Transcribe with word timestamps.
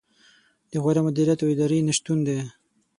د 0.71 0.73
غوره 0.83 1.01
مدیریت 1.07 1.39
او 1.41 1.51
ادارې 1.53 1.85
نه 1.87 1.93
شتون 1.97 2.19
دی. 2.27 2.39